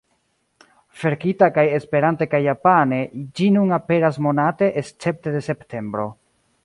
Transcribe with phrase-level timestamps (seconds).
[1.01, 3.01] Verkita kaj Esperante kaj Japane
[3.41, 6.09] ĝi nun aperas monate escepte de septembro.